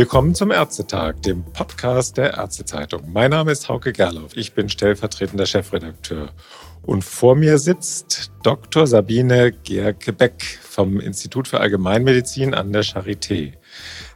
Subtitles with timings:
[0.00, 3.12] Willkommen zum Ärztetag, dem Podcast der Ärztezeitung.
[3.12, 4.36] Mein Name ist Hauke Gerloff.
[4.36, 6.30] Ich bin stellvertretender Chefredakteur.
[6.82, 8.86] Und vor mir sitzt Dr.
[8.86, 13.54] Sabine Gerke-Beck vom Institut für Allgemeinmedizin an der Charité.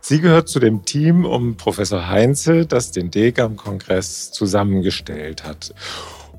[0.00, 5.74] Sie gehört zu dem Team um Professor Heinze, das den DGAM-Kongress zusammengestellt hat.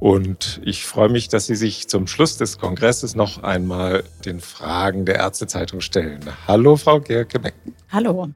[0.06, 5.04] Und ich freue mich, dass Sie sich zum Schluss des Kongresses noch einmal den Fragen
[5.04, 6.20] der Ärztezeitung stellen.
[6.48, 7.56] Hallo, Frau Gerke-Beck.
[7.90, 8.30] Hallo.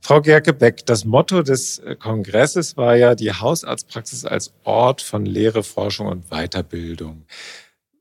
[0.00, 5.62] Frau Gerke-Beck, das Motto des äh, Kongresses war ja die Hausarztpraxis als Ort von Lehre,
[5.62, 7.26] Forschung und Weiterbildung.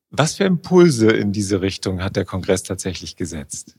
[0.10, 3.76] Was für Impulse in diese Richtung hat der Kongress tatsächlich gesetzt?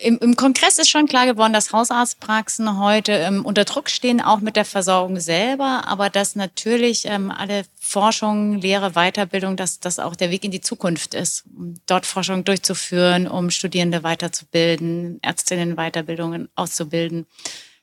[0.00, 4.40] Im, Im, Kongress ist schon klar geworden, dass Hausarztpraxen heute ähm, unter Druck stehen, auch
[4.40, 10.14] mit der Versorgung selber, aber dass natürlich ähm, alle Forschung, Lehre, Weiterbildung, dass das auch
[10.14, 16.48] der Weg in die Zukunft ist, um dort Forschung durchzuführen, um Studierende weiterzubilden, Ärztinnen Weiterbildungen
[16.54, 17.26] auszubilden,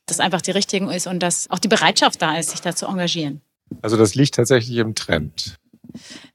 [0.06, 2.86] dass einfach die richtigen ist und dass auch die Bereitschaft da ist, sich da zu
[2.86, 3.42] engagieren.
[3.82, 5.58] Also das liegt tatsächlich im Trend.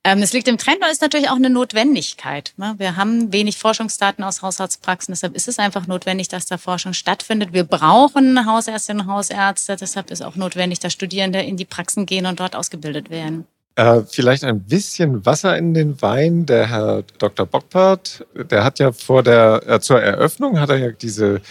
[0.03, 2.53] Ähm, es liegt im Trend und ist natürlich auch eine Notwendigkeit.
[2.57, 2.75] Ne?
[2.77, 7.53] Wir haben wenig Forschungsdaten aus Hausarztpraxen, deshalb ist es einfach notwendig, dass da Forschung stattfindet.
[7.53, 12.25] Wir brauchen Hausärztinnen und Hausärzte, deshalb ist auch notwendig, dass Studierende in die Praxen gehen
[12.25, 13.45] und dort ausgebildet werden.
[13.75, 16.45] Äh, vielleicht ein bisschen Wasser in den Wein.
[16.45, 17.45] Der Herr Dr.
[17.45, 21.41] Bockpart, der hat ja vor der, äh, zur Eröffnung hat er ja diese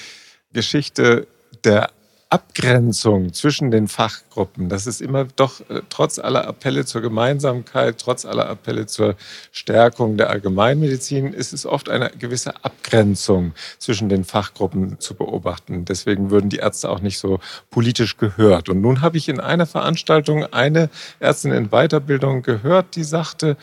[0.53, 1.27] Geschichte
[1.65, 1.91] der
[2.31, 8.25] Abgrenzung zwischen den Fachgruppen, das ist immer doch äh, trotz aller Appelle zur Gemeinsamkeit, trotz
[8.25, 9.17] aller Appelle zur
[9.51, 15.85] Stärkung der Allgemeinmedizin, ist es oft eine gewisse Abgrenzung zwischen den Fachgruppen zu beobachten.
[15.85, 18.69] Deswegen würden die Ärzte auch nicht so politisch gehört.
[18.69, 23.57] Und nun habe ich in einer Veranstaltung eine Ärztin in Weiterbildung gehört, die sagte,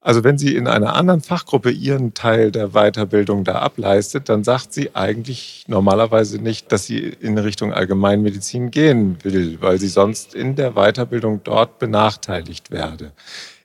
[0.00, 4.72] also wenn sie in einer anderen Fachgruppe ihren Teil der Weiterbildung da ableistet, dann sagt
[4.72, 10.54] sie eigentlich normalerweise nicht, dass sie in Richtung Allgemeinmedizin gehen will, weil sie sonst in
[10.54, 13.12] der Weiterbildung dort benachteiligt werde.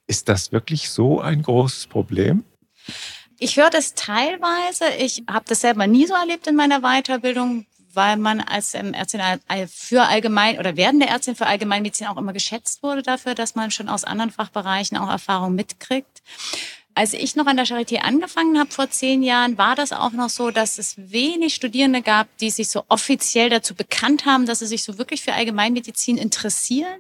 [0.08, 2.44] Ist das wirklich so ein großes Problem?
[3.40, 4.86] Ich höre das teilweise.
[5.00, 9.22] Ich habe das selber nie so erlebt in meiner Weiterbildung weil man als ähm, Ärztin
[9.68, 13.90] für allgemein oder werdende Ärztin für Allgemeinmedizin auch immer geschätzt wurde dafür, dass man schon
[13.90, 16.22] aus anderen Fachbereichen auch Erfahrung mitkriegt.
[16.96, 20.30] Als ich noch an der Charité angefangen habe vor zehn Jahren, war das auch noch
[20.30, 24.68] so, dass es wenig Studierende gab, die sich so offiziell dazu bekannt haben, dass sie
[24.68, 27.00] sich so wirklich für Allgemeinmedizin interessieren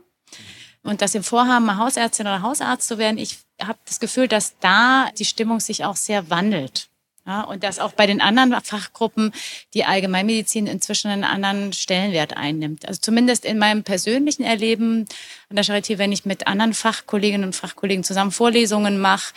[0.81, 3.19] und dass sie vorhaben, Hausärztin oder Hausarzt zu werden.
[3.19, 6.89] Ich habe das Gefühl, dass da die Stimmung sich auch sehr wandelt.
[7.25, 9.31] Ja, und dass auch bei den anderen Fachgruppen
[9.73, 12.85] die Allgemeinmedizin inzwischen einen anderen Stellenwert einnimmt.
[12.85, 15.05] Also zumindest in meinem persönlichen Erleben
[15.49, 19.33] an der Charité, wenn ich mit anderen Fachkolleginnen und Fachkollegen zusammen Vorlesungen mache,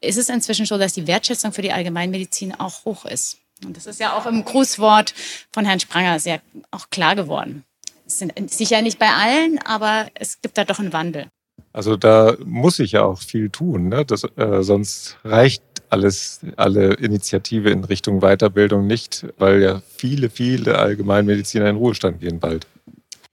[0.00, 3.38] ist es inzwischen so, dass die Wertschätzung für die Allgemeinmedizin auch hoch ist.
[3.64, 5.14] Und das ist ja auch im Grußwort
[5.52, 6.40] von Herrn Spranger sehr
[6.72, 7.64] auch klar geworden.
[8.04, 11.26] Es sind sicher nicht bei allen, aber es gibt da doch einen Wandel.
[11.72, 14.04] Also da muss ich ja auch viel tun, ne?
[14.04, 20.78] das, äh, sonst reicht alles, alle Initiative in Richtung Weiterbildung nicht, weil ja viele, viele
[20.78, 22.66] Allgemeinmediziner in Ruhestand gehen bald.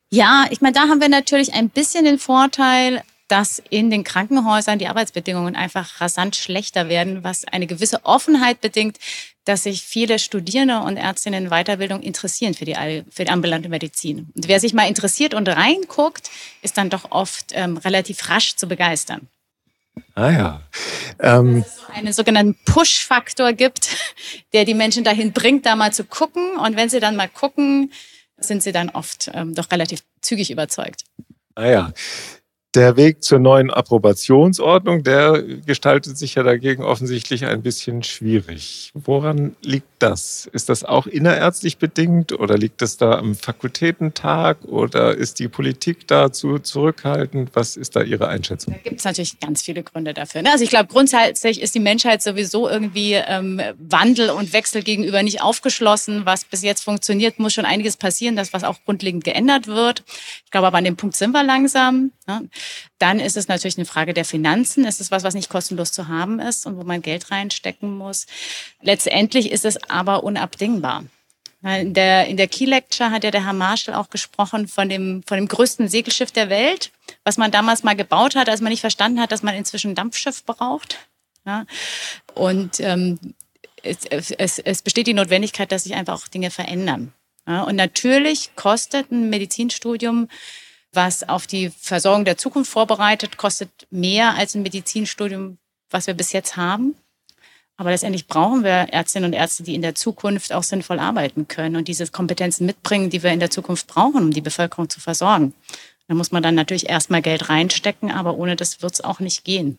[0.10, 4.78] Ja, ich meine, da haben wir natürlich ein bisschen den Vorteil, dass in den Krankenhäusern
[4.78, 8.98] die Arbeitsbedingungen einfach rasant schlechter werden, was eine gewisse Offenheit bedingt,
[9.46, 12.76] dass sich viele Studierende und Ärztinnen in Weiterbildung interessieren für die,
[13.10, 14.30] für die ambulante Medizin.
[14.36, 16.30] Und wer sich mal interessiert und reinguckt,
[16.62, 19.28] ist dann doch oft ähm, relativ rasch zu begeistern.
[20.16, 20.61] Ah ja.
[21.19, 23.89] Ähm, Dass es so einen sogenannten Push-Faktor gibt,
[24.53, 26.57] der die Menschen dahin bringt, da mal zu gucken.
[26.57, 27.91] Und wenn sie dann mal gucken,
[28.38, 31.03] sind sie dann oft ähm, doch relativ zügig überzeugt.
[31.56, 31.94] Ah ja.
[32.75, 38.91] Der Weg zur neuen Approbationsordnung, der gestaltet sich ja dagegen offensichtlich ein bisschen schwierig.
[38.94, 40.48] Woran liegt das?
[40.54, 46.08] Ist das auch innerärztlich bedingt oder liegt es da am Fakultätentag oder ist die Politik
[46.08, 47.50] dazu zurückhaltend?
[47.54, 48.76] Was ist da Ihre Einschätzung?
[48.76, 50.44] Da gibt es natürlich ganz viele Gründe dafür.
[50.44, 50.52] Ne?
[50.52, 55.42] Also ich glaube, grundsätzlich ist die Menschheit sowieso irgendwie ähm, Wandel und Wechsel gegenüber nicht
[55.42, 56.25] aufgeschlossen.
[56.25, 60.04] Was bis jetzt funktioniert, muss schon einiges passieren, dass was auch grundlegend geändert wird.
[60.46, 62.12] Ich glaube aber an dem Punkt sind wir langsam.
[62.28, 62.48] Ne?
[63.00, 64.86] Dann ist es natürlich eine Frage der Finanzen.
[64.86, 68.28] Ist es was, was nicht kostenlos zu haben ist und wo man Geld reinstecken muss?
[68.81, 71.06] Letztendlich ist es aber unabdingbar.
[71.63, 75.24] In der, in der Key Lecture hat ja der Herr Marshall auch gesprochen von dem,
[75.25, 76.92] von dem größten Segelschiff der Welt,
[77.24, 79.95] was man damals mal gebaut hat, als man nicht verstanden hat, dass man inzwischen ein
[79.95, 81.00] Dampfschiff braucht.
[81.44, 81.65] Ja?
[82.36, 83.18] Und ähm,
[83.81, 87.13] es, es, es besteht die Notwendigkeit, dass sich einfach auch Dinge verändern.
[87.48, 87.63] Ja?
[87.63, 90.27] Und natürlich kostet ein Medizinstudium
[90.95, 95.57] was auf die Versorgung der Zukunft vorbereitet, kostet mehr als ein Medizinstudium,
[95.89, 96.95] was wir bis jetzt haben.
[97.77, 101.75] Aber letztendlich brauchen wir Ärztinnen und Ärzte, die in der Zukunft auch sinnvoll arbeiten können
[101.75, 105.54] und diese Kompetenzen mitbringen, die wir in der Zukunft brauchen, um die Bevölkerung zu versorgen.
[106.07, 109.44] Da muss man dann natürlich erstmal Geld reinstecken, aber ohne das wird es auch nicht
[109.44, 109.77] gehen.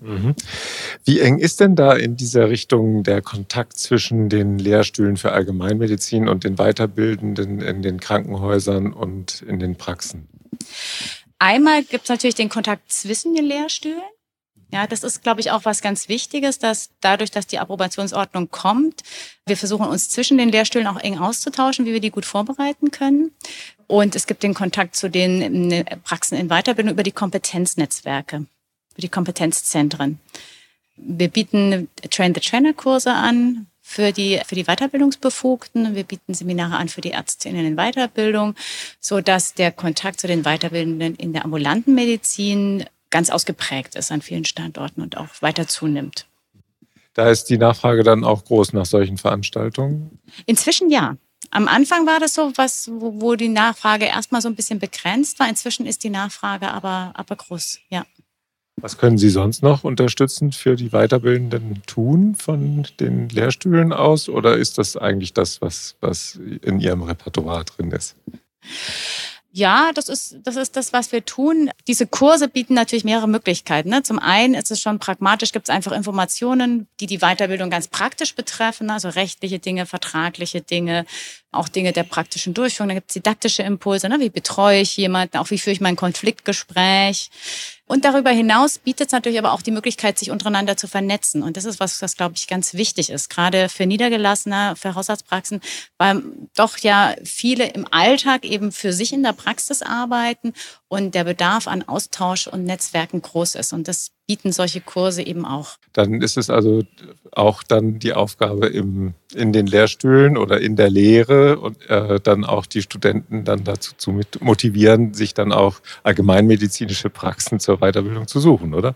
[0.00, 0.34] Mhm.
[1.04, 6.28] Wie eng ist denn da in dieser Richtung der Kontakt zwischen den Lehrstühlen für Allgemeinmedizin
[6.28, 10.28] und den Weiterbildenden in den Krankenhäusern und in den Praxen?
[11.38, 14.02] Einmal gibt es natürlich den Kontakt zwischen den Lehrstühlen.
[14.74, 19.02] Ja, das ist, glaube ich, auch was ganz Wichtiges, dass dadurch, dass die Approbationsordnung kommt,
[19.46, 23.30] wir versuchen uns zwischen den Lehrstühlen auch eng auszutauschen, wie wir die gut vorbereiten können.
[23.86, 29.00] Und es gibt den Kontakt zu den äh, Praxen in Weiterbildung über die Kompetenznetzwerke, über
[29.00, 30.18] die Kompetenzzentren.
[30.96, 35.94] Wir bieten Train-the-Trainer-Kurse an für die, für die Weiterbildungsbefugten.
[35.94, 38.54] Wir bieten Seminare an für die Ärztinnen in Weiterbildung,
[38.98, 44.22] so dass der Kontakt zu den Weiterbildenden in der ambulanten Medizin ganz ausgeprägt ist an
[44.22, 46.26] vielen Standorten und auch weiter zunimmt.
[47.14, 50.18] Da ist die Nachfrage dann auch groß nach solchen Veranstaltungen?
[50.46, 51.16] Inzwischen ja.
[51.50, 55.38] Am Anfang war das so, was, wo, wo die Nachfrage erstmal so ein bisschen begrenzt
[55.38, 55.48] war.
[55.48, 58.04] Inzwischen ist die Nachfrage aber, aber groß, ja.
[58.76, 64.28] Was können Sie sonst noch unterstützend für die Weiterbildenden tun von den Lehrstühlen aus?
[64.28, 68.16] Oder ist das eigentlich das, was, was in Ihrem Repertoire drin ist?
[69.56, 71.70] Ja, das ist, das ist das, was wir tun.
[71.86, 73.88] Diese Kurse bieten natürlich mehrere Möglichkeiten.
[73.88, 74.02] Ne?
[74.02, 78.34] Zum einen ist es schon pragmatisch, gibt es einfach Informationen, die die Weiterbildung ganz praktisch
[78.34, 81.06] betreffen, also rechtliche Dinge, vertragliche Dinge,
[81.56, 82.88] auch Dinge der praktischen Durchführung.
[82.88, 84.20] Da gibt es didaktische Impulse, ne?
[84.20, 87.30] wie betreue ich jemanden, auch wie führe ich mein Konfliktgespräch.
[87.86, 91.42] Und darüber hinaus bietet es natürlich aber auch die Möglichkeit, sich untereinander zu vernetzen.
[91.42, 95.60] Und das ist was, was glaube ich ganz wichtig ist, gerade für Niedergelassene, für Hausarztpraxen,
[95.98, 96.22] weil
[96.56, 100.54] doch ja viele im Alltag eben für sich in der Praxis arbeiten
[100.88, 103.74] und der Bedarf an Austausch und Netzwerken groß ist.
[103.74, 105.76] Und das bieten solche Kurse eben auch.
[105.92, 106.82] Dann ist es also
[107.32, 112.44] auch dann die Aufgabe im, in den Lehrstühlen oder in der Lehre und äh, dann
[112.44, 118.40] auch die Studenten dann dazu zu motivieren, sich dann auch allgemeinmedizinische Praxen zur Weiterbildung zu
[118.40, 118.94] suchen, oder?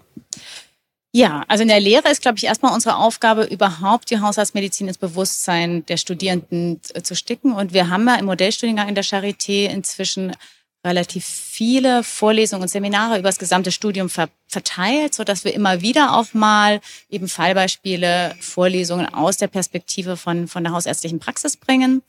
[1.12, 4.98] Ja, also in der Lehre ist, glaube ich, erstmal unsere Aufgabe, überhaupt die Hausarztmedizin ins
[4.98, 7.52] Bewusstsein der Studierenden zu sticken.
[7.52, 10.36] Und wir haben ja im Modellstudiengang in der Charité inzwischen
[10.84, 15.82] relativ viele Vorlesungen und Seminare über das gesamte Studium ver verteilt, so dass wir immer
[15.82, 16.80] wieder auch mal
[17.10, 22.02] eben Fallbeispiele, Vorlesungen aus der Perspektive von, von der hausärztlichen Praxis bringen.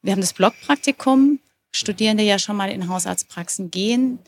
[0.00, 1.40] Wir haben das Blockpraktikum,
[1.74, 4.18] Studierende ja schon mal in Hausarztpraxen gehen.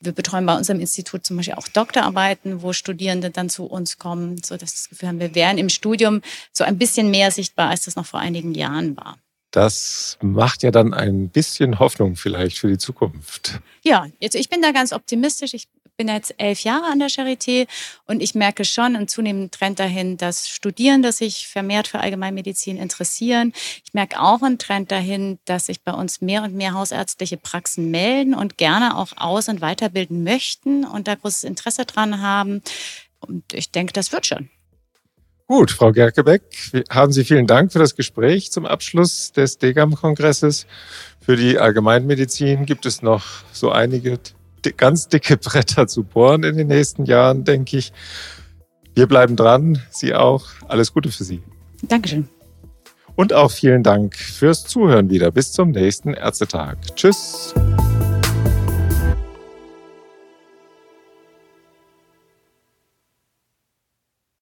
[0.00, 4.40] Wir betreuen bei unserem Institut zum Beispiel auch Doktorarbeiten, wo Studierende dann zu uns kommen,
[4.44, 6.20] so dass das Gefühl haben, wir wären im Studium
[6.52, 9.18] so ein bisschen mehr sichtbar, als das noch vor einigen Jahren war.
[9.50, 13.60] Das macht ja dann ein bisschen Hoffnung vielleicht für die Zukunft.
[13.82, 15.54] Ja, jetzt, ich bin da ganz optimistisch.
[15.54, 15.68] Ich
[16.00, 17.66] bin jetzt elf Jahre an der Charité
[18.06, 23.52] und ich merke schon einen zunehmenden Trend dahin, dass Studierende sich vermehrt für Allgemeinmedizin interessieren.
[23.84, 27.90] Ich merke auch einen Trend dahin, dass sich bei uns mehr und mehr hausärztliche Praxen
[27.90, 32.62] melden und gerne auch aus- und weiterbilden möchten und da großes Interesse dran haben.
[33.18, 34.48] Und ich denke, das wird schon.
[35.50, 36.42] Gut, Frau Gerkebeck,
[36.90, 40.64] haben Sie vielen Dank für das Gespräch zum Abschluss des DGAM-Kongresses.
[41.20, 44.20] Für die Allgemeinmedizin gibt es noch so einige
[44.76, 47.92] ganz dicke Bretter zu bohren in den nächsten Jahren, denke ich.
[48.94, 50.46] Wir bleiben dran, Sie auch.
[50.68, 51.42] Alles Gute für Sie.
[51.82, 52.28] Dankeschön.
[53.16, 55.32] Und auch vielen Dank fürs Zuhören wieder.
[55.32, 56.76] Bis zum nächsten Ärztetag.
[56.94, 57.54] Tschüss.